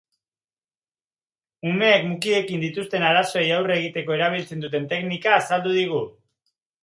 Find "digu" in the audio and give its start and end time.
5.81-6.01